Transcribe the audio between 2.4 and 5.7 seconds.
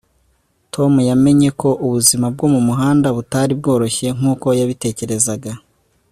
mumuhanda butari bworoshye nkuko yabitekerezaga